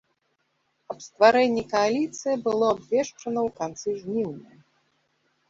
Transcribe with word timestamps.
Аб 0.93 0.99
стварэнні 1.07 1.63
кааліцыі 1.73 2.35
было 2.47 2.65
абвешчана 2.75 3.39
ў 3.49 3.53
канцы 3.61 3.89
жніўня. 4.01 4.53